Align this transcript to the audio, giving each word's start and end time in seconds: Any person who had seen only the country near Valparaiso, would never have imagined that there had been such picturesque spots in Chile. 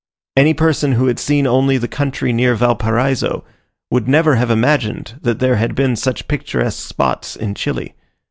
Any 0.35 0.55
person 0.55 0.93
who 0.93 1.05
had 1.05 1.19
seen 1.19 1.45
only 1.45 1.77
the 1.77 1.87
country 1.87 2.33
near 2.33 2.55
Valparaiso, 2.55 3.43
would 3.91 4.07
never 4.07 4.33
have 4.33 4.49
imagined 4.49 5.19
that 5.21 5.37
there 5.37 5.57
had 5.57 5.75
been 5.75 5.95
such 5.95 6.27
picturesque 6.27 6.87
spots 6.87 7.35
in 7.35 7.53
Chile. 7.53 7.93